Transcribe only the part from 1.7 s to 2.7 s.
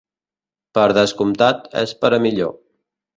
és per a millor.